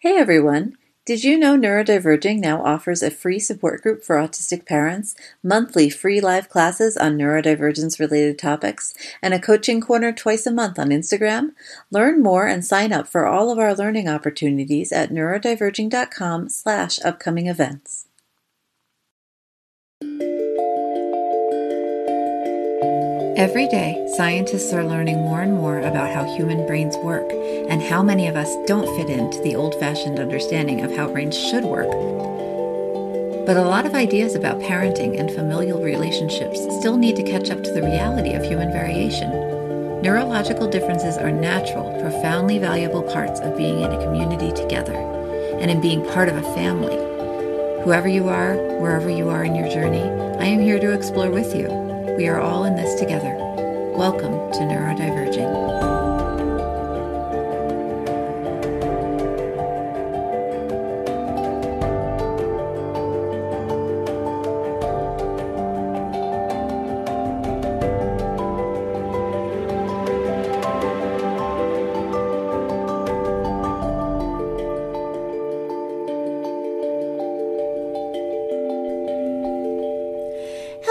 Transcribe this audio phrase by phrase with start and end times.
[0.00, 0.76] Hey everyone.
[1.06, 6.20] Did you know Neurodiverging now offers a free support group for autistic parents, monthly free
[6.20, 8.92] live classes on neurodivergence related topics,
[9.22, 11.52] and a coaching corner twice a month on Instagram?
[11.90, 17.46] Learn more and sign up for all of our learning opportunities at neurodiverging.com slash upcoming
[17.46, 18.05] events.
[23.36, 27.30] Every day, scientists are learning more and more about how human brains work
[27.68, 31.38] and how many of us don't fit into the old fashioned understanding of how brains
[31.38, 31.90] should work.
[33.44, 37.62] But a lot of ideas about parenting and familial relationships still need to catch up
[37.62, 39.30] to the reality of human variation.
[40.00, 44.96] Neurological differences are natural, profoundly valuable parts of being in a community together
[45.60, 46.96] and in being part of a family.
[47.84, 50.04] Whoever you are, wherever you are in your journey,
[50.40, 51.85] I am here to explore with you.
[52.16, 53.36] We are all in this together.
[53.94, 55.75] Welcome to Neurodiverging.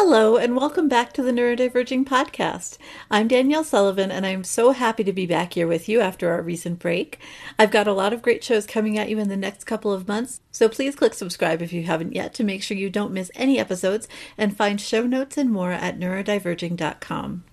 [0.08, 2.78] Hello, and welcome back to the Neurodiverging Podcast.
[3.10, 6.44] I'm Danielle Sullivan, and I'm so happy to be back here with you after our
[6.44, 7.18] recent break.
[7.58, 10.08] I've got a lot of great shows coming at you in the next couple of
[10.08, 13.32] months, so please click subscribe if you haven't yet to make sure you don't miss
[13.34, 17.44] any episodes and find show notes and more at neurodiverging.com.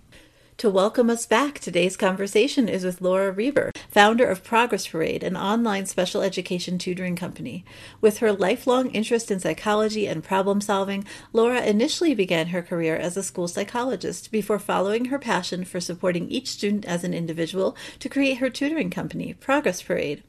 [0.58, 5.36] To welcome us back, today's conversation is with Laura Reber, founder of Progress Parade, an
[5.36, 7.64] online special education tutoring company.
[8.00, 13.16] With her lifelong interest in psychology and problem solving, Laura initially began her career as
[13.16, 18.08] a school psychologist before following her passion for supporting each student as an individual to
[18.08, 20.22] create her tutoring company, Progress Parade.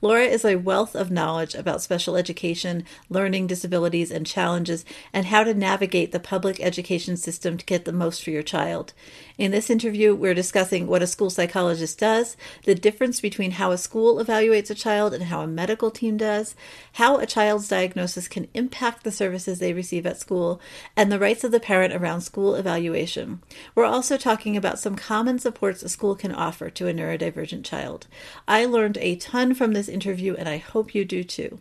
[0.00, 5.44] Laura is a wealth of knowledge about special education, learning disabilities and challenges, and how
[5.44, 8.92] to navigate the public education system to get the most for your child.
[9.38, 13.78] In this interview, we're discussing what a school psychologist does, the difference between how a
[13.78, 16.56] school evaluates a child and how a medical team does,
[16.94, 20.60] how a child's diagnosis can impact the services they receive at school,
[20.96, 23.40] and the rights of the parent around school evaluation.
[23.76, 28.08] We're also talking about some common supports a school can offer to a neurodivergent child.
[28.48, 31.60] I learned a ton from this interview, and I hope you do too.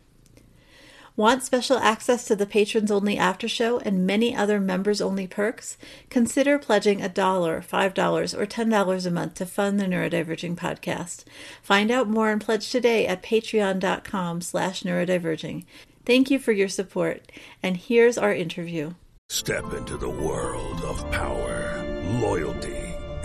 [1.17, 5.75] Want special access to the patrons only after show and many other members only perks?
[6.11, 10.55] Consider pledging a dollar, five dollars, or ten dollars a month to fund the Neurodiverging
[10.55, 11.23] podcast.
[11.63, 15.65] Find out more and pledge today at patreon.com slash neurodiverging.
[16.05, 17.31] Thank you for your support,
[17.63, 18.93] and here's our interview.
[19.29, 21.83] Step into the world of power,
[22.21, 22.86] loyalty,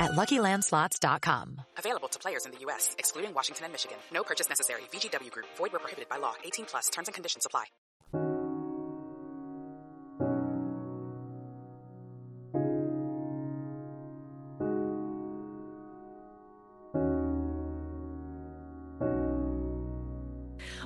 [0.00, 1.60] at LuckyLandSlots.com.
[1.78, 3.98] Available to players in the U.S., excluding Washington and Michigan.
[4.12, 4.82] No purchase necessary.
[4.92, 5.46] VGW Group.
[5.56, 6.34] Void where prohibited by law.
[6.44, 6.88] 18 plus.
[6.88, 7.64] Terms and conditions apply.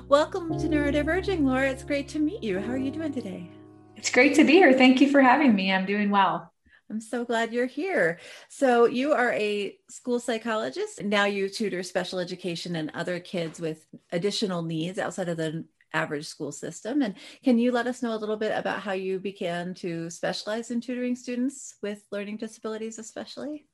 [0.09, 1.69] Welcome to Neurodiverging, Laura.
[1.69, 2.61] It's great to meet you.
[2.61, 3.49] How are you doing today?
[3.97, 4.71] It's great to be here.
[4.71, 5.69] Thank you for having me.
[5.69, 6.49] I'm doing well.
[6.89, 8.19] I'm so glad you're here.
[8.49, 11.03] So, you are a school psychologist.
[11.03, 16.27] Now you tutor special education and other kids with additional needs outside of the average
[16.27, 17.01] school system.
[17.01, 20.71] And can you let us know a little bit about how you began to specialize
[20.71, 23.65] in tutoring students with learning disabilities, especially?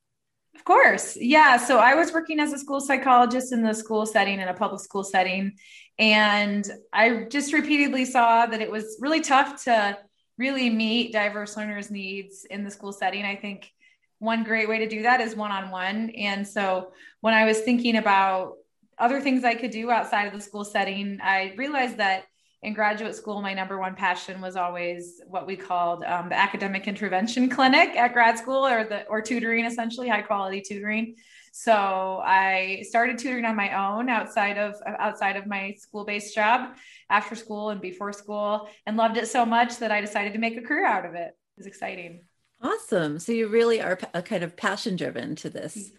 [0.56, 1.18] Of course.
[1.18, 1.57] Yeah.
[1.57, 4.81] So I was working as a school psychologist in the school setting, in a public
[4.81, 5.54] school setting.
[5.98, 9.98] And I just repeatedly saw that it was really tough to
[10.38, 13.24] really meet diverse learners' needs in the school setting.
[13.24, 13.71] I think
[14.19, 16.09] one great way to do that is one on one.
[16.12, 16.91] And so
[17.21, 18.53] when I was thinking about
[18.97, 22.25] other things I could do outside of the school setting, I realized that
[22.63, 26.88] in graduate school, my number one passion was always what we called um, the academic
[26.88, 31.15] intervention clinic at grad school, or the or tutoring, essentially high quality tutoring.
[31.51, 36.75] So I started tutoring on my own outside of outside of my school based job,
[37.10, 40.57] after school and before school, and loved it so much that I decided to make
[40.57, 41.27] a career out of it.
[41.27, 42.21] It was exciting.
[42.62, 43.19] Awesome.
[43.19, 45.92] So you really are a kind of passion driven to this.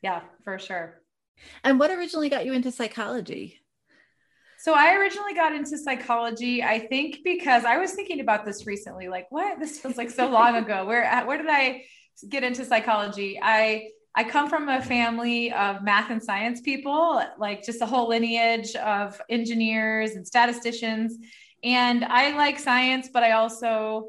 [0.00, 1.02] Yeah, for sure.
[1.64, 3.63] And what originally got you into psychology?
[4.64, 9.08] So I originally got into psychology, I think because I was thinking about this recently,
[9.08, 10.86] like what this feels like so long ago.
[10.86, 11.82] Where uh, where did I
[12.30, 13.38] get into psychology?
[13.42, 18.08] I I come from a family of math and science people, like just a whole
[18.08, 21.18] lineage of engineers and statisticians.
[21.62, 24.08] And I like science, but I also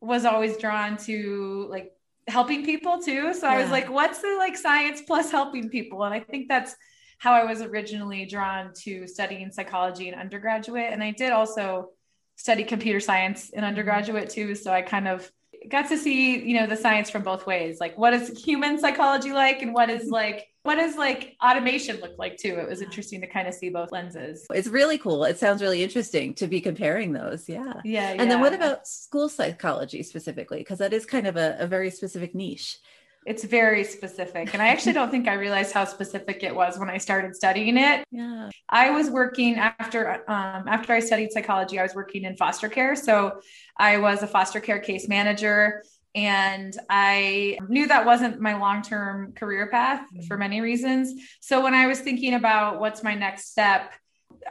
[0.00, 1.90] was always drawn to like
[2.28, 3.34] helping people too.
[3.34, 3.54] So yeah.
[3.54, 6.04] I was like, what's the like science plus helping people?
[6.04, 6.76] And I think that's
[7.18, 10.92] how I was originally drawn to studying psychology in undergraduate.
[10.92, 11.90] And I did also
[12.36, 13.68] study computer science in mm-hmm.
[13.68, 14.54] undergraduate too.
[14.54, 15.30] So I kind of
[15.68, 17.78] got to see, you know, the science from both ways.
[17.80, 20.12] Like what is human psychology like and what is mm-hmm.
[20.12, 22.56] like what does like automation look like too?
[22.58, 24.44] It was interesting to kind of see both lenses.
[24.52, 25.22] It's really cool.
[25.24, 27.48] It sounds really interesting to be comparing those.
[27.48, 27.74] Yeah.
[27.84, 28.10] Yeah.
[28.10, 28.26] And yeah.
[28.26, 30.58] then what about school psychology specifically?
[30.58, 32.78] Because that is kind of a, a very specific niche.
[33.26, 34.54] It's very specific.
[34.54, 37.76] And I actually don't think I realized how specific it was when I started studying
[37.76, 38.04] it.
[38.12, 38.48] Yeah.
[38.68, 42.96] I was working after um, after I studied psychology, I was working in foster care.
[42.96, 43.40] So
[43.76, 45.82] I was a foster care case manager.
[46.14, 51.12] And I knew that wasn't my long term career path for many reasons.
[51.40, 53.92] So when I was thinking about what's my next step,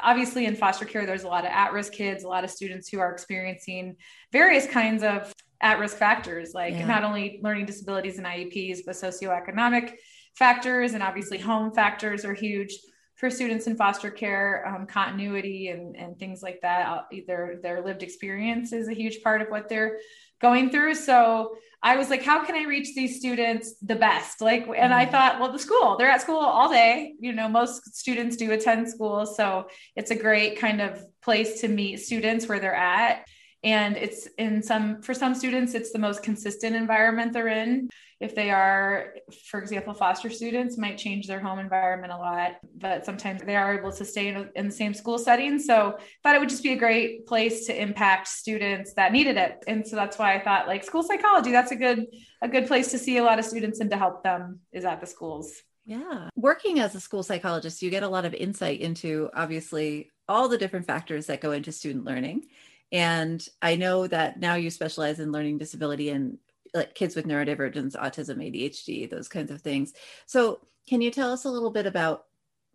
[0.01, 2.99] obviously in foster care there's a lot of at-risk kids a lot of students who
[2.99, 3.95] are experiencing
[4.31, 6.85] various kinds of at-risk factors like yeah.
[6.85, 9.93] not only learning disabilities and IEPs but socioeconomic
[10.35, 12.77] factors and obviously home factors are huge
[13.15, 17.05] for students in foster care um, continuity and, and things like that.
[17.11, 19.99] Either their lived experience is a huge part of what they're
[20.41, 20.95] going through.
[20.95, 24.41] So i was like how can i reach these students the best?
[24.41, 25.11] Like and i mm-hmm.
[25.11, 27.13] thought well the school they're at school all day.
[27.19, 29.25] You know most students do attend school.
[29.25, 33.25] So it's a great kind of place to meet students where they're at
[33.65, 37.89] and it's in some for some students it's the most consistent environment they're in.
[38.21, 39.15] If they are
[39.49, 43.77] for example foster students might change their home environment a lot but sometimes they are
[43.77, 45.59] able to stay in, in the same school setting.
[45.59, 49.63] So thought it would just be a great place to impact students that needed it.
[49.67, 52.05] And so that's why i thought like school psychology that's a good
[52.41, 55.01] a good place to see a lot of students and to help them is at
[55.01, 55.51] the schools.
[55.87, 56.29] Yeah.
[56.35, 60.57] Working as a school psychologist, you get a lot of insight into obviously all the
[60.57, 62.45] different factors that go into student learning
[62.91, 66.37] and I know that now you specialize in learning disability and
[66.73, 69.93] like kids with neurodivergence, autism, ADHD, those kinds of things.
[70.25, 72.25] So, can you tell us a little bit about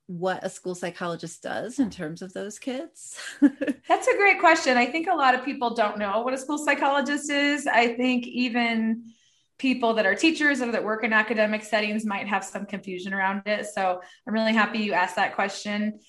[0.06, 3.20] what a school psychologist does in terms of those kids?
[3.40, 4.76] That's a great question.
[4.76, 7.68] I think a lot of people don't know what a school psychologist is.
[7.68, 9.12] I think even
[9.58, 13.42] people that are teachers or that work in academic settings might have some confusion around
[13.46, 13.66] it.
[13.66, 16.00] So I'm really happy you asked that question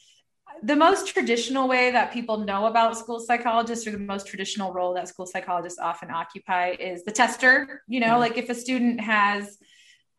[0.63, 4.93] the most traditional way that people know about school psychologists or the most traditional role
[4.93, 8.15] that school psychologists often occupy is the tester you know yeah.
[8.15, 9.57] like if a student has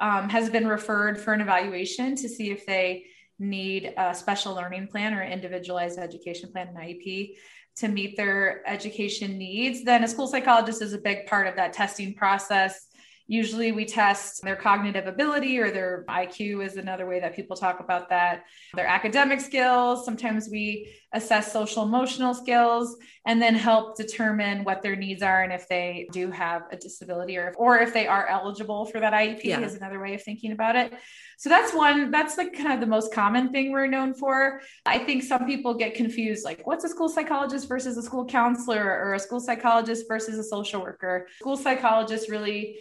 [0.00, 3.04] um, has been referred for an evaluation to see if they
[3.38, 7.34] need a special learning plan or individualized education plan an iep
[7.74, 11.72] to meet their education needs then a school psychologist is a big part of that
[11.72, 12.88] testing process
[13.26, 17.80] Usually we test their cognitive ability or their IQ is another way that people talk
[17.80, 18.44] about that.
[18.74, 20.04] Their academic skills.
[20.04, 25.52] Sometimes we assess social emotional skills and then help determine what their needs are and
[25.52, 29.12] if they do have a disability or if, or if they are eligible for that
[29.12, 29.60] IEP yeah.
[29.60, 30.92] is another way of thinking about it.
[31.38, 34.60] So that's one, that's like kind of the most common thing we're known for.
[34.86, 38.84] I think some people get confused like, what's a school psychologist versus a school counselor
[38.84, 41.28] or a school psychologist versus a social worker?
[41.40, 42.78] School psychologists really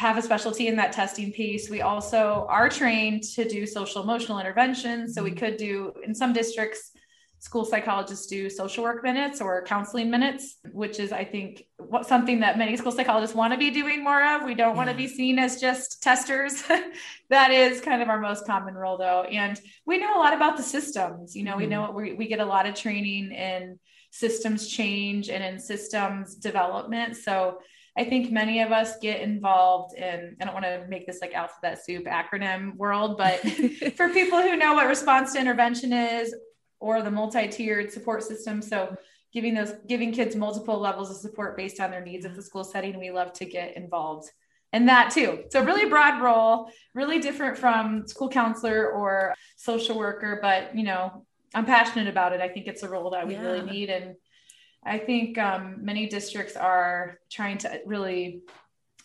[0.00, 1.68] have a specialty in that testing piece.
[1.68, 5.14] We also are trained to do social emotional interventions.
[5.14, 5.38] So we mm-hmm.
[5.38, 6.92] could do in some districts,
[7.38, 12.40] school psychologists do social work minutes or counseling minutes, which is, I think, what something
[12.40, 14.42] that many school psychologists want to be doing more of.
[14.42, 14.76] We don't yeah.
[14.76, 16.62] want to be seen as just testers.
[17.28, 19.24] that is kind of our most common role, though.
[19.24, 21.36] And we know a lot about the systems.
[21.36, 21.60] You know, mm-hmm.
[21.60, 23.78] we know we, we get a lot of training in
[24.12, 27.18] systems change and in systems development.
[27.18, 27.58] So
[27.96, 31.34] I think many of us get involved in, I don't want to make this like
[31.34, 33.40] alphabet soup acronym world, but
[33.96, 36.34] for people who know what response to intervention is
[36.78, 38.62] or the multi-tiered support system.
[38.62, 38.96] So
[39.32, 42.64] giving those, giving kids multiple levels of support based on their needs of the school
[42.64, 44.30] setting, we love to get involved
[44.72, 45.44] in that too.
[45.50, 51.26] So really broad role, really different from school counselor or social worker, but you know,
[51.54, 52.40] I'm passionate about it.
[52.40, 53.42] I think it's a role that we yeah.
[53.42, 53.90] really need.
[53.90, 54.14] And
[54.84, 58.42] I think um, many districts are trying to really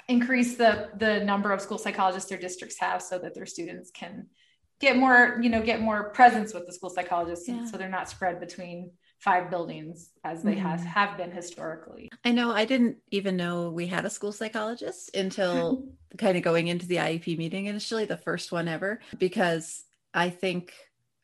[0.08, 4.28] increase the the number of school psychologists their districts have so that their students can
[4.80, 7.66] get more you know get more presence with the school psychologists yeah.
[7.66, 10.68] so they're not spread between five buildings as they mm-hmm.
[10.68, 15.16] have, have been historically i know i didn't even know we had a school psychologist
[15.16, 15.86] until
[16.18, 20.74] kind of going into the iep meeting initially the first one ever because i think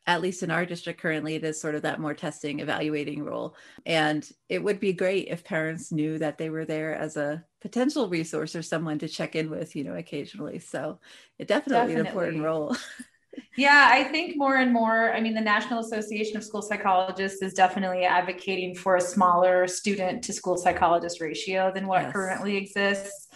[0.06, 3.54] at least in our district currently, it is sort of that more testing, evaluating role.
[3.86, 8.08] And it would be great if parents knew that they were there as a potential
[8.08, 10.58] resource or someone to check in with, you know, occasionally.
[10.58, 10.98] So
[11.38, 12.00] it definitely, definitely.
[12.00, 12.76] an important role.
[13.56, 17.54] yeah, I think more and more, I mean, the National Association of School Psychologists is
[17.54, 22.12] definitely advocating for a smaller student to school psychologist ratio than what yes.
[22.12, 23.28] currently exists.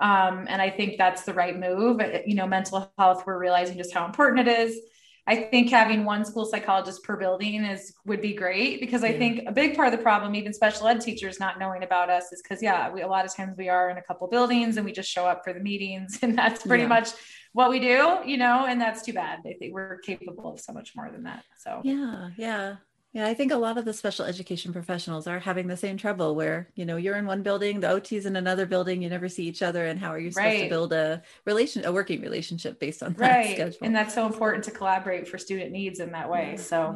[0.00, 2.00] Um, and I think that's the right move.
[2.24, 4.80] You know, mental health, we're realizing just how important it is
[5.26, 9.18] I think having one school psychologist per building is would be great because I yeah.
[9.18, 12.30] think a big part of the problem, even special ed teachers not knowing about us,
[12.30, 14.84] is because yeah, we a lot of times we are in a couple buildings and
[14.84, 16.88] we just show up for the meetings, and that's pretty yeah.
[16.88, 17.10] much
[17.52, 19.38] what we do, you know, and that's too bad.
[19.46, 21.44] I think we're capable of so much more than that.
[21.58, 22.76] So yeah, yeah.
[23.14, 26.34] Yeah, I think a lot of the special education professionals are having the same trouble
[26.34, 29.44] where, you know, you're in one building, the OT's in another building, you never see
[29.44, 29.86] each other.
[29.86, 30.62] And how are you supposed right.
[30.64, 33.54] to build a relation, a working relationship based on that right.
[33.54, 33.78] schedule?
[33.82, 36.56] And that's so important to collaborate for student needs in that way.
[36.56, 36.92] So,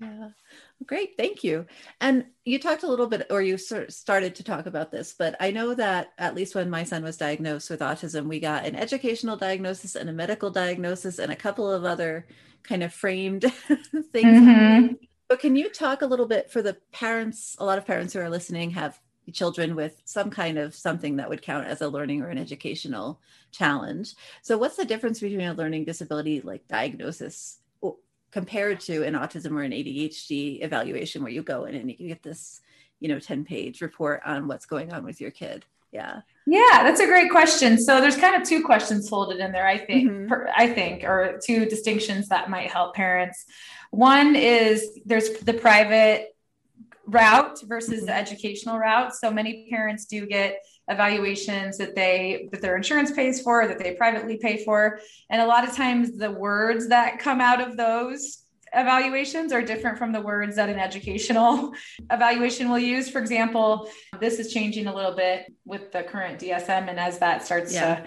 [0.00, 0.08] yeah.
[0.08, 0.28] yeah.
[0.86, 1.66] Great, thank you.
[2.00, 5.12] And you talked a little bit, or you sort of started to talk about this,
[5.18, 8.64] but I know that at least when my son was diagnosed with autism, we got
[8.64, 12.28] an educational diagnosis and a medical diagnosis and a couple of other
[12.62, 13.42] kind of framed
[14.12, 14.40] things.
[14.40, 14.94] Mm-hmm.
[15.28, 17.54] But can you talk a little bit for the parents?
[17.58, 18.98] A lot of parents who are listening have
[19.32, 23.20] children with some kind of something that would count as a learning or an educational
[23.52, 24.14] challenge.
[24.40, 27.58] So, what's the difference between a learning disability like diagnosis
[28.30, 32.22] compared to an autism or an ADHD evaluation where you go in and you get
[32.22, 32.60] this,
[33.00, 35.64] you know, 10 page report on what's going on with your kid?
[35.92, 36.20] Yeah.
[36.50, 37.78] Yeah, that's a great question.
[37.78, 40.28] So there's kind of two questions folded in there, I think, mm-hmm.
[40.28, 43.44] per, I think, or two distinctions that might help parents.
[43.90, 46.28] One is there's the private
[47.06, 49.14] route versus the educational route.
[49.14, 53.94] So many parents do get evaluations that they that their insurance pays for, that they
[53.94, 58.37] privately pay for, and a lot of times the words that come out of those
[58.74, 61.72] evaluations are different from the words that an educational
[62.10, 63.08] evaluation will use.
[63.08, 67.44] For example, this is changing a little bit with the current DSM and as that
[67.44, 68.04] starts yeah.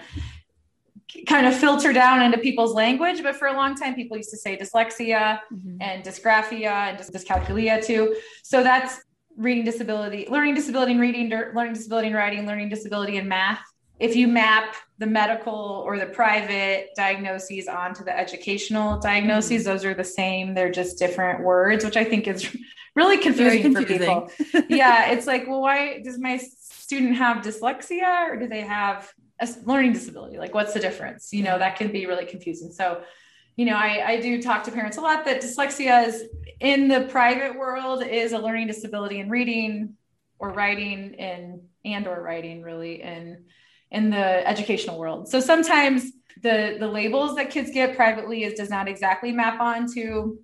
[1.14, 3.22] to kind of filter down into people's language.
[3.22, 5.76] But for a long time, people used to say dyslexia mm-hmm.
[5.80, 8.16] and dysgraphia and dyscalculia too.
[8.42, 9.02] So that's
[9.36, 13.60] reading disability, learning disability in reading, learning disability in writing, learning disability in math.
[14.02, 15.54] If you map the medical
[15.86, 19.70] or the private diagnoses onto the educational diagnoses, mm-hmm.
[19.70, 20.54] those are the same.
[20.54, 22.54] They're just different words, which I think is
[22.96, 23.98] really confusing, confusing.
[23.98, 24.66] for people.
[24.76, 29.48] yeah, it's like, well, why does my student have dyslexia or do they have a
[29.64, 33.02] learning disability like what's the difference you know that can be really confusing so
[33.56, 36.24] you know I, I do talk to parents a lot that dyslexia is
[36.60, 39.94] in the private world is a learning disability in reading
[40.38, 43.44] or writing and and or writing really in
[43.92, 46.10] in the educational world so sometimes
[46.42, 50.36] the the labels that kids get privately is does not exactly map onto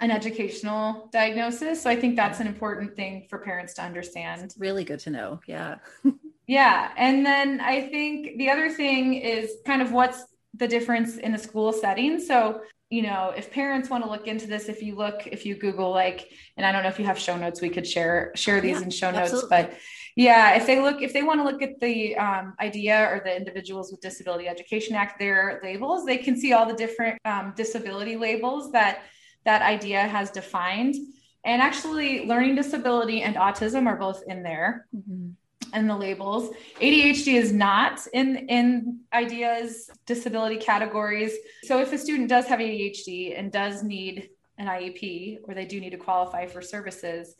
[0.00, 4.84] an educational diagnosis so i think that's an important thing for parents to understand really
[4.84, 5.76] good to know yeah
[6.48, 6.90] Yeah.
[6.96, 11.38] And then I think the other thing is kind of what's the difference in a
[11.38, 12.18] school setting.
[12.18, 15.54] So, you know, if parents want to look into this, if you look, if you
[15.54, 18.62] Google like, and I don't know if you have show notes, we could share share
[18.62, 19.48] these yeah, in show notes, absolutely.
[19.50, 19.74] but
[20.18, 23.36] yeah, if they look, if they want to look at the um, IDEA or the
[23.36, 28.16] Individuals with Disability Education Act, their labels, they can see all the different um, disability
[28.16, 29.04] labels that
[29.44, 30.96] that IDEA has defined.
[31.44, 34.88] And actually, learning disability and autism are both in there.
[34.92, 35.28] Mm-hmm
[35.74, 36.54] and the labels.
[36.80, 41.34] ADHD is not in in IDEA's disability categories.
[41.64, 45.78] So if a student does have ADHD and does need an IEP or they do
[45.78, 47.36] need to qualify for services,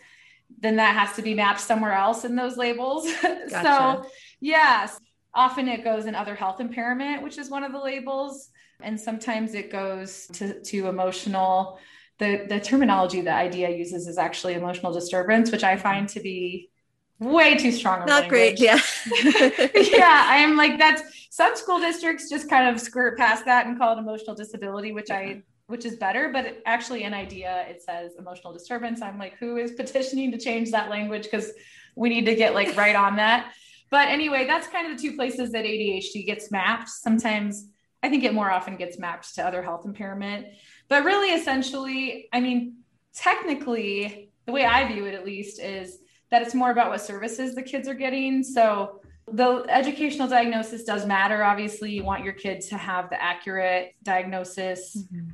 [0.61, 3.09] then that has to be mapped somewhere else in those labels.
[3.23, 3.63] Gotcha.
[3.63, 4.99] so yes,
[5.35, 8.49] often it goes in other health impairment, which is one of the labels,
[8.81, 11.79] and sometimes it goes to, to emotional
[12.19, 16.71] the the terminology that IDEA uses is actually emotional disturbance, which I find to be
[17.19, 18.07] way too strong.
[18.07, 18.61] Not great.
[18.61, 18.81] Yeah.
[19.23, 20.25] yeah.
[20.29, 24.01] I'm like, that's some school districts just kind of skirt past that and call it
[24.01, 29.01] emotional disability, which I, which is better, but actually an IDEA, it says emotional disturbance.
[29.03, 31.31] I'm like, who is petitioning to change that language?
[31.31, 31.53] Cause
[31.95, 33.53] we need to get like right on that.
[33.91, 36.89] But anyway, that's kind of the two places that ADHD gets mapped.
[36.89, 37.69] Sometimes
[38.03, 40.47] I think it more often gets mapped to other health impairment.
[40.89, 42.79] But really, essentially, I mean,
[43.15, 45.99] technically, the way I view it at least is
[46.31, 48.43] that it's more about what services the kids are getting.
[48.43, 51.45] So the educational diagnosis does matter.
[51.45, 55.29] Obviously, you want your kid to have the accurate diagnosis mm-hmm.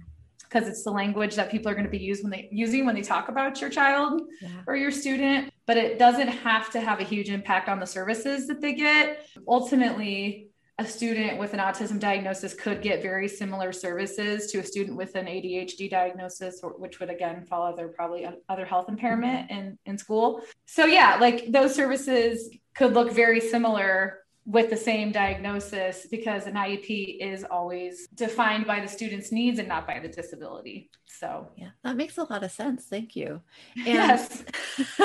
[0.55, 2.95] Because it's the language that people are going to be used when they using when
[2.95, 4.49] they talk about your child yeah.
[4.67, 5.53] or your student.
[5.67, 9.27] But it doesn't have to have a huge impact on the services that they get.
[9.49, 14.97] Ultimately, a student with an autism diagnosis could get very similar services to a student
[14.97, 19.59] with an ADHD diagnosis, or, which would again fall under probably other health impairment mm-hmm.
[19.59, 20.43] in, in school.
[20.67, 26.55] So, yeah, like those services could look very similar with the same diagnosis because an
[26.55, 30.91] IEP is always defined by the student's needs and not by the disability.
[31.07, 32.85] So, yeah, that makes a lot of sense.
[32.85, 33.41] Thank you.
[33.77, 34.45] And, yes.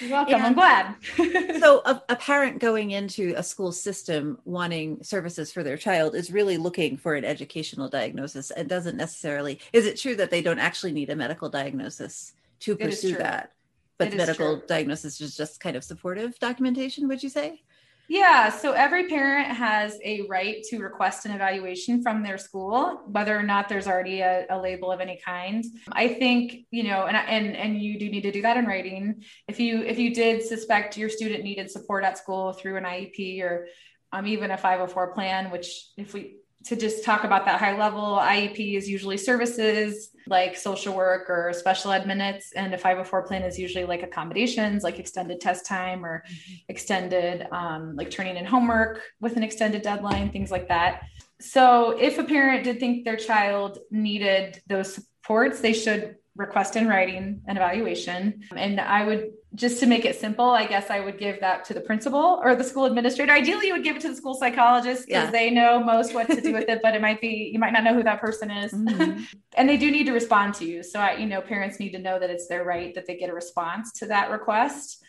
[0.00, 0.34] You're welcome.
[0.34, 0.94] And, I'm glad.
[1.60, 6.30] so, a, a, parent going into a school system wanting services for their child is
[6.30, 10.58] really looking for an educational diagnosis and doesn't necessarily, is it true that they don't
[10.58, 13.52] actually need a medical diagnosis to pursue that?
[13.98, 14.66] But medical true.
[14.66, 17.62] diagnosis is just kind of supportive documentation, would you say?
[18.08, 23.36] Yeah, so every parent has a right to request an evaluation from their school, whether
[23.36, 25.64] or not there's already a, a, label of any kind.
[25.90, 29.22] I think you know, and and and you do need to do that in writing.
[29.48, 33.40] If you if you did suspect your student needed support at school through an IEP
[33.42, 33.68] or
[34.12, 38.18] um, even a 504 plan, which if we to just talk about that high level,
[38.20, 43.42] IEP is usually services like social work or special ed minutes, and a 504 plan
[43.42, 46.54] is usually like accommodations, like extended test time or mm-hmm.
[46.68, 51.02] extended, um, like turning in homework with an extended deadline, things like that.
[51.40, 56.88] So, if a parent did think their child needed those supports, they should request in
[56.88, 58.42] writing an evaluation.
[58.56, 61.74] And I would just to make it simple, I guess I would give that to
[61.74, 63.32] the principal or the school administrator.
[63.32, 65.30] Ideally, you would give it to the school psychologist because yeah.
[65.30, 67.84] they know most what to do with it, but it might be, you might not
[67.84, 68.72] know who that person is.
[68.72, 69.22] Mm-hmm.
[69.56, 70.82] and they do need to respond to you.
[70.82, 73.28] So, I, you know, parents need to know that it's their right that they get
[73.28, 75.02] a response to that request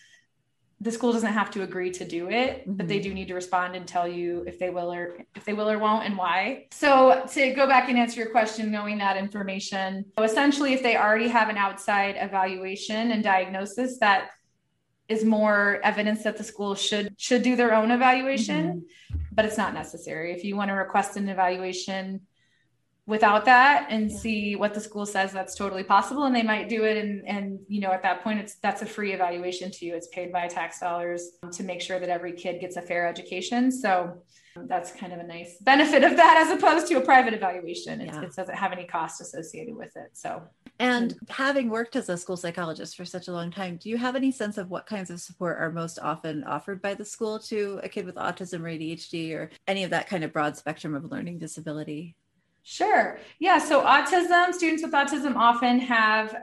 [0.83, 2.73] the school doesn't have to agree to do it mm-hmm.
[2.73, 3.09] but they mm-hmm.
[3.09, 5.79] do need to respond and tell you if they will or if they will or
[5.79, 10.23] won't and why so to go back and answer your question knowing that information so
[10.23, 14.31] essentially if they already have an outside evaluation and diagnosis that
[15.07, 19.19] is more evidence that the school should should do their own evaluation mm-hmm.
[19.31, 22.21] but it's not necessary if you want to request an evaluation
[23.05, 24.17] without that and yeah.
[24.17, 27.59] see what the school says that's totally possible and they might do it and and
[27.67, 29.93] you know at that point it's that's a free evaluation to you.
[29.93, 33.05] It's paid by tax dollars um, to make sure that every kid gets a fair
[33.05, 33.71] education.
[33.71, 34.21] So
[34.55, 37.99] um, that's kind of a nice benefit of that as opposed to a private evaluation.
[37.99, 38.21] Yeah.
[38.21, 40.41] it doesn't have any cost associated with it so.
[40.79, 44.15] And having worked as a school psychologist for such a long time do you have
[44.15, 47.79] any sense of what kinds of support are most often offered by the school to
[47.83, 51.05] a kid with autism or adhd or any of that kind of broad spectrum of
[51.05, 52.15] learning disability
[52.63, 53.19] Sure.
[53.39, 53.57] Yeah.
[53.57, 56.33] So, autism, students with autism often have,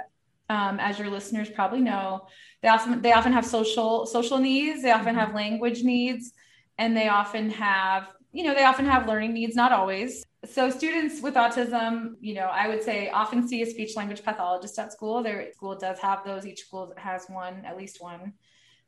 [0.50, 2.26] um, as your listeners probably know,
[2.62, 4.82] they often they often have social social needs.
[4.82, 5.36] They often have mm-hmm.
[5.36, 6.32] language needs,
[6.76, 9.56] and they often have you know they often have learning needs.
[9.56, 10.22] Not always.
[10.44, 14.78] So, students with autism, you know, I would say often see a speech language pathologist
[14.78, 15.22] at school.
[15.22, 16.44] Their school does have those.
[16.46, 18.34] Each school has one, at least one,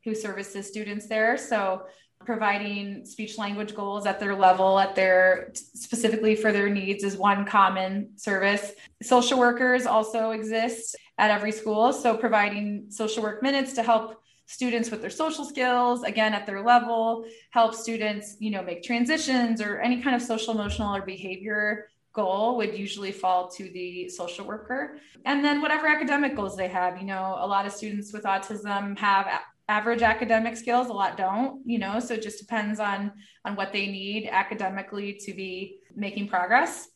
[0.03, 1.37] who services students there.
[1.37, 1.83] So
[2.25, 7.45] providing speech language goals at their level at their specifically for their needs is one
[7.45, 8.73] common service.
[9.01, 14.91] Social workers also exist at every school so providing social work minutes to help students
[14.91, 19.79] with their social skills again at their level help students you know make transitions or
[19.79, 24.99] any kind of social emotional or behavior goal would usually fall to the social worker.
[25.25, 28.97] And then whatever academic goals they have you know a lot of students with autism
[28.97, 29.27] have
[29.69, 33.11] average academic skills a lot don't you know so it just depends on
[33.45, 36.89] on what they need academically to be making progress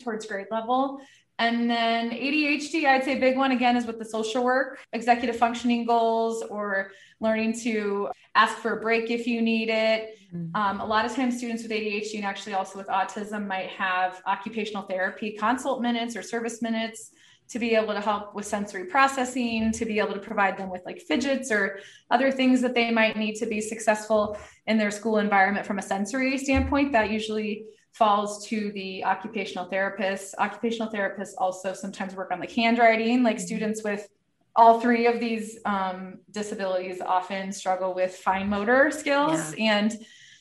[0.00, 1.00] towards grade level
[1.42, 5.84] and then ADHD, I'd say big one again is with the social work, executive functioning
[5.84, 10.18] goals, or learning to ask for a break if you need it.
[10.32, 10.54] Mm-hmm.
[10.54, 14.22] Um, a lot of times, students with ADHD and actually also with autism might have
[14.26, 17.10] occupational therapy consult minutes or service minutes
[17.52, 20.80] to be able to help with sensory processing, to be able to provide them with
[20.86, 25.18] like fidgets or other things that they might need to be successful in their school
[25.18, 26.92] environment from a sensory standpoint.
[26.92, 30.34] That usually falls to the occupational therapists.
[30.38, 34.08] Occupational therapists also sometimes work on like handwriting, like students with
[34.56, 39.80] all three of these um, disabilities often struggle with fine motor skills yeah.
[39.80, 39.98] and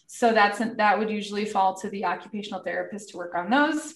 [0.08, 3.94] so that's that would usually fall to the occupational therapist to work on those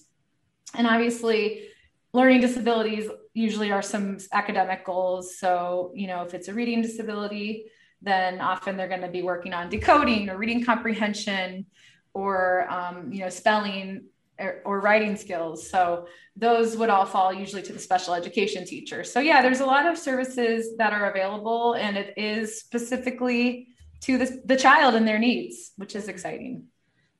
[0.73, 1.67] and obviously
[2.15, 5.37] learning disabilities usually are some academic goals.
[5.37, 7.65] So you know if it's a reading disability
[8.01, 11.65] then often they're going to be working on decoding or reading comprehension
[12.13, 14.05] or um, you know spelling
[14.37, 15.69] or, or, writing skills.
[15.69, 19.03] So those would all fall usually to the special education teacher.
[19.03, 23.69] So yeah there's a lot of services that are available and it is specifically
[24.01, 26.65] to the, the child and their needs which is exciting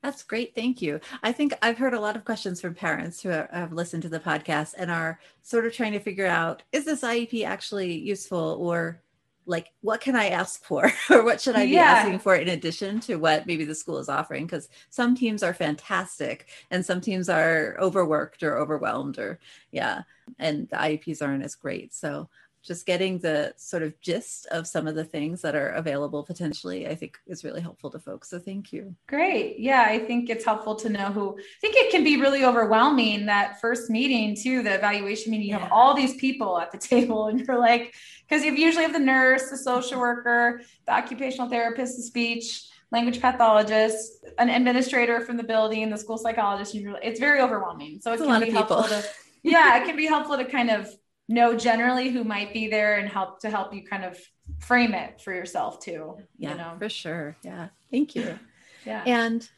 [0.02, 0.54] that's great.
[0.54, 1.00] Thank you.
[1.22, 4.20] I think I've heard a lot of questions from parents who have listened to the
[4.20, 9.02] podcast and are sort of trying to figure out is this IEP actually useful or
[9.46, 11.82] like what can i ask for or what should i be yeah.
[11.82, 15.54] asking for in addition to what maybe the school is offering because some teams are
[15.54, 19.38] fantastic and some teams are overworked or overwhelmed or
[19.70, 20.02] yeah
[20.38, 22.28] and the ieps aren't as great so
[22.66, 26.88] just getting the sort of gist of some of the things that are available potentially,
[26.88, 28.28] I think is really helpful to folks.
[28.28, 28.94] So thank you.
[29.06, 29.60] Great.
[29.60, 33.26] Yeah, I think it's helpful to know who, I think it can be really overwhelming
[33.26, 35.60] that first meeting too, the evaluation meeting, you yeah.
[35.60, 37.94] have all these people at the table and you're like,
[38.28, 43.20] because you usually have the nurse, the social worker, the occupational therapist, the speech, language
[43.20, 46.74] pathologist, an administrator from the building, the school psychologist.
[46.74, 48.00] It's very overwhelming.
[48.00, 49.04] So it can be helpful to,
[49.42, 50.88] yeah, it can be helpful to kind of
[51.28, 54.18] know generally who might be there and help to help you kind of
[54.60, 56.16] frame it for yourself too.
[56.38, 56.74] Yeah, you know?
[56.78, 57.36] for sure.
[57.42, 57.68] Yeah.
[57.90, 58.38] Thank you.
[58.84, 59.02] yeah.
[59.06, 59.48] And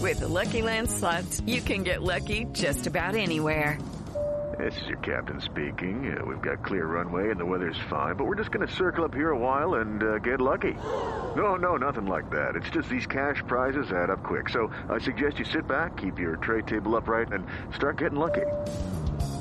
[0.00, 3.78] with the Lucky Land slots, you can get lucky just about anywhere.
[4.58, 6.14] This is your captain speaking.
[6.14, 9.04] Uh, we've got clear runway and the weather's fine, but we're just going to circle
[9.04, 10.74] up here a while and uh, get lucky.
[11.36, 12.54] No, no, nothing like that.
[12.54, 14.48] It's just these cash prizes add up quick.
[14.48, 18.46] So I suggest you sit back, keep your tray table upright, and start getting lucky.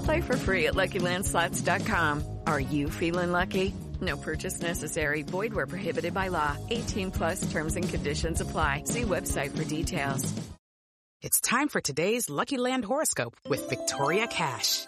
[0.03, 2.23] Play for free at LuckyLandSlots.com.
[2.47, 3.73] Are you feeling lucky?
[3.99, 5.23] No purchase necessary.
[5.23, 6.57] Void where prohibited by law.
[6.69, 8.83] 18 plus terms and conditions apply.
[8.85, 10.33] See website for details.
[11.21, 14.87] It's time for today's Lucky Land horoscope with Victoria Cash.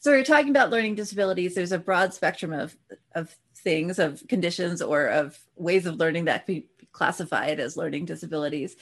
[0.00, 1.54] So we're talking about learning disabilities.
[1.54, 2.76] There's a broad spectrum of,
[3.14, 8.04] of things, of conditions, or of ways of learning that can be classified as learning
[8.04, 8.76] disabilities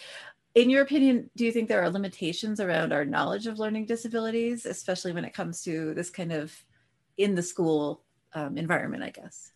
[0.57, 4.65] in your opinion, do you think there are limitations around our knowledge of learning disabilities,
[4.65, 6.53] especially when it comes to this kind of
[7.19, 8.03] in the school
[8.33, 9.05] um, environment?
[9.05, 9.53] I guess.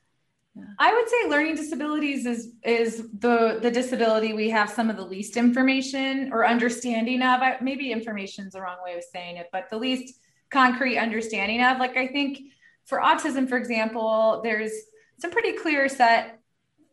[0.54, 0.64] Yeah.
[0.78, 5.04] I would say learning disabilities is is the the disability we have some of the
[5.04, 7.40] least information or understanding of.
[7.62, 10.20] Maybe information is the wrong way of saying it, but the least
[10.50, 11.78] concrete understanding of.
[11.78, 12.40] Like I think
[12.86, 14.72] for autism, for example, there's
[15.18, 16.40] some pretty clear set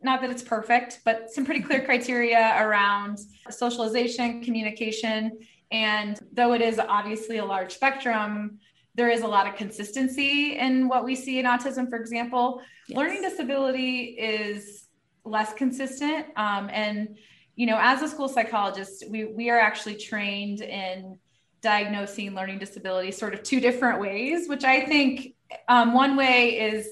[0.02, 3.18] not that it's perfect, but some pretty clear criteria around
[3.50, 5.40] socialization, communication.
[5.72, 8.60] And though it is obviously a large spectrum,
[8.96, 12.62] there is a lot of consistency in what we see in autism, for example.
[12.88, 12.98] Yes.
[12.98, 14.88] Learning disability is
[15.24, 16.28] less consistent.
[16.36, 17.18] Um, and,
[17.56, 21.20] you know, as a school psychologist, we, we are actually trained in
[21.62, 25.36] diagnosing learning disability sort of two different ways, which I think
[25.68, 26.88] um, one way is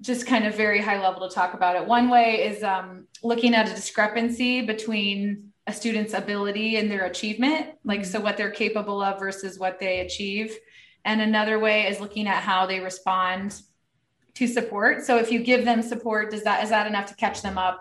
[0.00, 1.86] just kind of very high level to talk about it.
[1.86, 7.70] One way is um, looking at a discrepancy between a student's ability and their achievement,
[7.84, 10.56] like so what they're capable of versus what they achieve.
[11.04, 13.60] And another way is looking at how they respond
[14.34, 15.04] to support.
[15.04, 17.80] So if you give them support, does that is that enough to catch them up?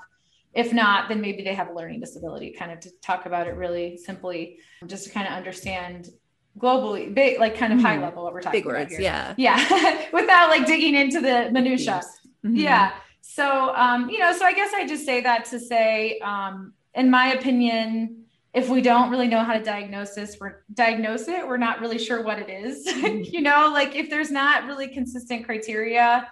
[0.56, 2.52] If not, then maybe they have a learning disability.
[2.58, 6.10] Kind of to talk about it really simply, just to kind of understand
[6.58, 8.04] globally big like kind of high mm-hmm.
[8.04, 9.02] level what we're talking big words here.
[9.02, 12.02] yeah yeah without like digging into the minutia
[12.46, 12.56] mm-hmm.
[12.56, 16.74] yeah so um you know so i guess i just say that to say um
[16.94, 21.46] in my opinion if we don't really know how to diagnose this we're diagnose it
[21.46, 23.22] we're not really sure what it is mm-hmm.
[23.24, 26.26] you know like if there's not really consistent criteria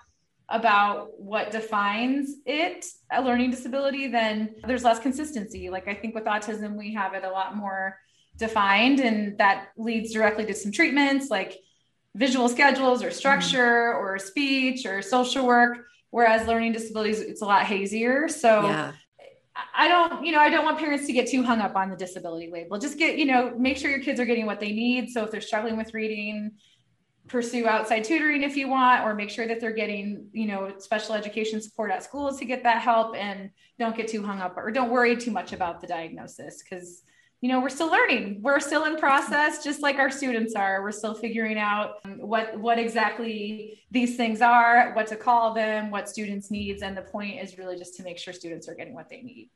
[0.50, 6.26] about what defines it a learning disability then there's less consistency like i think with
[6.26, 7.98] autism we have it a lot more
[8.38, 11.60] defined and that leads directly to some treatments like
[12.16, 17.66] visual schedules or structure or speech or social work whereas learning disabilities it's a lot
[17.66, 18.92] hazier so yeah.
[19.76, 21.96] I don't, you know, I don't want parents to get too hung up on the
[21.96, 22.80] disability label.
[22.80, 25.12] Just get, you know, make sure your kids are getting what they need.
[25.12, 26.54] So if they're struggling with reading,
[27.28, 31.16] pursue outside tutoring if you want or make sure that they're getting you know special
[31.16, 34.72] education support at schools to get that help and don't get too hung up or
[34.72, 37.04] don't worry too much about the diagnosis because
[37.40, 38.40] you know we're still learning.
[38.42, 40.82] We're still in process just like our students are.
[40.82, 46.08] We're still figuring out what what exactly these things are what to call them what
[46.10, 49.10] students needs and the point is really just to make sure students are getting what
[49.10, 49.50] they need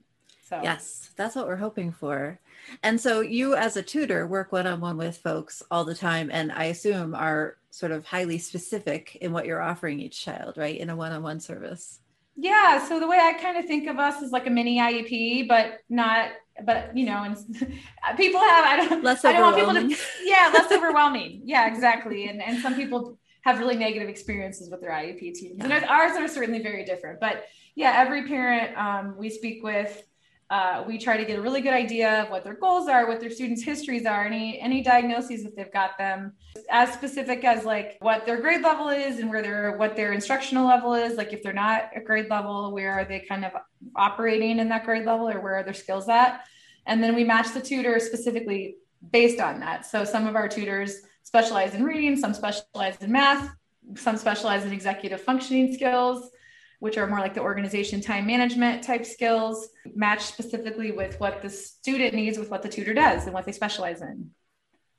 [0.48, 2.40] so yes that's what we're hoping for.
[2.84, 6.66] And so you as a tutor work one-on-one with folks all the time and i
[6.66, 10.96] assume are sort of highly specific in what you're offering each child right in a
[10.96, 12.00] one-on-one service?
[12.36, 15.48] Yeah so the way i kind of think of us is like a mini iep
[15.48, 16.30] but not
[16.66, 17.36] but you know and
[18.18, 21.42] people have i don't less i don't want people to yeah less overwhelming.
[21.46, 22.28] Yeah exactly.
[22.28, 25.56] And and some people have really negative experiences with their iep teams.
[25.58, 25.66] Yeah.
[25.66, 30.04] and ours are certainly very different but yeah every parent um, we speak with
[30.50, 33.20] uh, we try to get a really good idea of what their goals are, what
[33.20, 36.34] their students' histories are, any any diagnoses if they've got them,
[36.70, 40.66] as specific as like what their grade level is and where their what their instructional
[40.66, 41.18] level is.
[41.18, 43.52] Like if they're not a grade level, where are they kind of
[43.96, 46.46] operating in that grade level, or where are their skills at?
[46.86, 48.78] And then we match the tutor specifically
[49.12, 49.86] based on that.
[49.86, 53.54] So some of our tutors specialize in reading, some specialize in math,
[53.96, 56.32] some specialize in executive functioning skills
[56.80, 61.50] which are more like the organization time management type skills, match specifically with what the
[61.50, 64.32] student needs with what the tutor does and what they specialize in.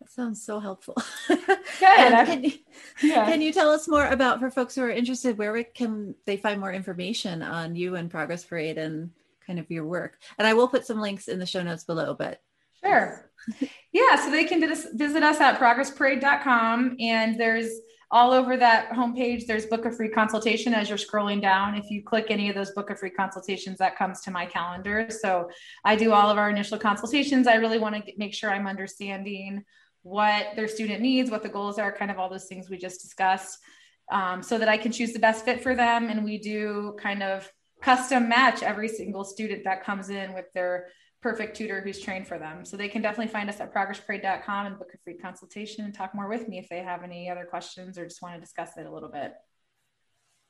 [0.00, 0.96] That sounds so helpful.
[1.28, 1.38] Good.
[1.80, 2.52] can, you,
[3.02, 3.24] yeah.
[3.24, 6.60] can you tell us more about for folks who are interested, where can they find
[6.60, 9.10] more information on you and Progress Parade and
[9.46, 10.18] kind of your work?
[10.38, 12.40] And I will put some links in the show notes below, but
[12.84, 13.30] Sure.
[13.92, 17.70] yeah, so they can visit us at progressparade.com and there's
[18.10, 21.74] all over that homepage there's book a free consultation as you're scrolling down.
[21.74, 25.08] If you click any of those book a free consultations that comes to my calendar.
[25.10, 25.50] So
[25.84, 27.46] i do all of our initial consultations.
[27.46, 29.64] I really want to make sure i'm understanding
[30.02, 33.02] what their student needs what the goals are kind of all those things we just
[33.02, 33.58] discussed
[34.10, 36.08] um, so that i can choose the best fit for them.
[36.08, 37.50] And we do kind of
[37.82, 40.88] custom match every single student that comes in with their
[41.20, 42.64] perfect tutor who's trained for them.
[42.64, 46.14] So they can definitely find us at progressparade.com and book a free consultation and talk
[46.14, 48.86] more with me if they have any other questions or just want to discuss it
[48.86, 49.34] a little bit.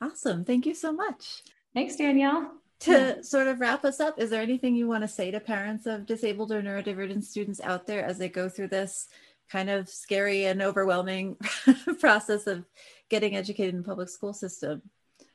[0.00, 0.44] Awesome.
[0.44, 1.42] Thank you so much.
[1.74, 2.52] Thanks, Danielle.
[2.80, 5.86] To sort of wrap us up, is there anything you want to say to parents
[5.86, 9.08] of disabled or neurodivergent students out there as they go through this
[9.50, 11.36] kind of scary and overwhelming
[11.98, 12.64] process of
[13.08, 14.82] getting educated in the public school system?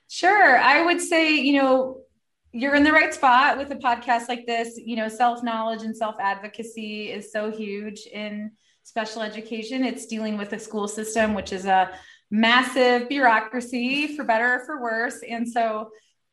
[0.08, 0.58] Sure.
[0.58, 1.98] I would say, you know,
[2.54, 4.78] you're in the right spot with a podcast like this.
[4.78, 8.52] You know, self knowledge and self advocacy is so huge in
[8.84, 9.84] special education.
[9.84, 11.92] It's dealing with a school system, which is a
[12.30, 15.22] massive bureaucracy for better or for worse.
[15.28, 15.90] And so,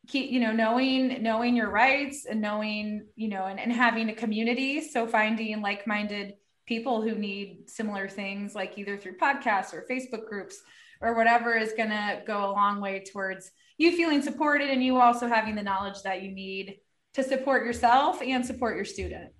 [0.07, 4.15] keep, you know, knowing, knowing your rights and knowing, you know, and, and having a
[4.15, 4.81] community.
[4.81, 6.33] So finding like minded
[6.65, 10.61] people who need similar things, like either through podcasts or Facebook groups
[11.01, 14.97] or whatever, is going to go a long way towards you feeling supported and you
[14.97, 16.77] also having the knowledge that you need
[17.13, 19.31] to support yourself and support your student.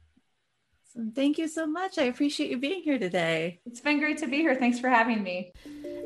[1.15, 1.97] Thank you so much.
[1.97, 3.61] I appreciate you being here today.
[3.65, 4.55] It's been great to be here.
[4.55, 5.53] Thanks for having me.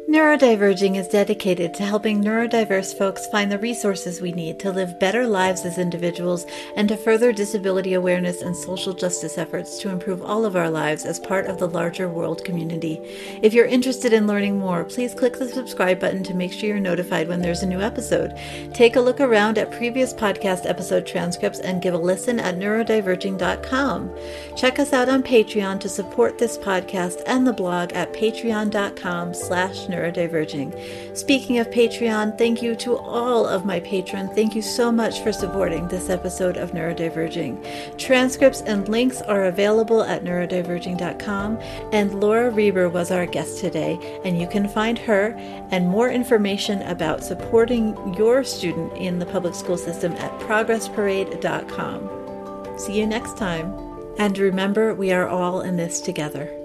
[0.08, 5.26] Neurodiverging is dedicated to helping neurodiverse folks find the resources we need to live better
[5.26, 10.46] lives as individuals and to further disability awareness and social justice efforts to improve all
[10.46, 13.02] of our lives as part of the larger world community.
[13.41, 16.80] If you're interested in learning more, please click the subscribe button to make sure you're
[16.80, 18.39] notified when there's a new episode.
[18.76, 24.15] Take a look around at previous podcast episode transcripts and give a listen at neurodiverging.com.
[24.56, 29.89] Check us out on Patreon to support this podcast and the blog at patreon.com slash
[29.96, 31.16] neurodiverging.
[31.16, 34.32] Speaking of Patreon, thank you to all of my patrons.
[34.34, 37.98] Thank you so much for supporting this episode of Neurodiverging.
[37.98, 41.60] Transcripts and links are available at neurodiverging.com,
[41.92, 45.34] and Laura Reber was our guest today, and you can find her
[45.72, 52.78] and more information about supporting your student in the public school system at progressparade.com.
[52.78, 53.74] See you next time.
[54.18, 56.64] And remember, we are all in this together.